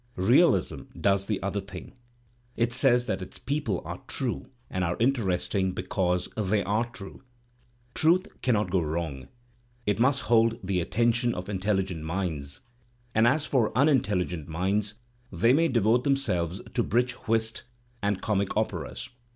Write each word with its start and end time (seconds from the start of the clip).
Realism 0.15 0.81
does 0.99 1.27
the 1.27 1.39
other 1.43 1.61
thing. 1.61 1.93
It 2.55 2.73
says 2.73 3.05
that 3.05 3.21
its 3.21 3.37
people 3.37 3.83
are 3.85 4.01
true 4.07 4.47
and 4.67 4.83
are 4.83 4.97
interesting 4.99 5.73
because 5.73 6.27
they 6.35 6.63
are 6.63 6.89
true. 6.89 7.21
Truth 7.93 8.27
cannot 8.41 8.71
go 8.71 8.79
wrong; 8.79 9.27
it 9.85 9.99
must 9.99 10.21
hold 10.21 10.57
the 10.63 10.81
at 10.81 10.89
tention 10.89 11.35
of 11.35 11.47
intelligent 11.49 12.01
minds, 12.03 12.61
and 13.13 13.27
as 13.27 13.45
for 13.45 13.71
unintelligent 13.77 14.47
minds, 14.47 14.95
they 15.31 15.53
may 15.53 15.67
devote 15.67 16.03
themselves 16.03 16.61
to 16.73 16.81
bridge 16.81 17.11
whist 17.27 17.65
and 18.01 18.23
comic 18.23 18.57
operas. 18.57 19.07